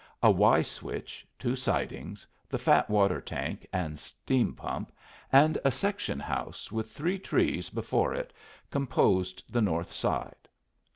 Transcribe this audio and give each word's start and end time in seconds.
A 0.23 0.31
Y 0.31 0.63
switch, 0.63 1.27
two 1.37 1.55
sidings, 1.55 2.25
the 2.49 2.57
fat 2.57 2.89
water 2.89 3.21
tank 3.21 3.67
and 3.71 3.99
steam 3.99 4.55
pump, 4.55 4.91
and 5.31 5.59
a 5.63 5.69
section 5.69 6.19
house 6.19 6.71
with 6.71 6.89
three 6.89 7.19
trees 7.19 7.69
before 7.69 8.11
it 8.15 8.33
composed 8.71 9.43
the 9.47 9.61
north 9.61 9.93
side. 9.93 10.47